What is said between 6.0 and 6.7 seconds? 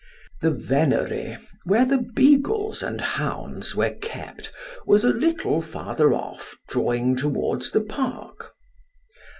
off,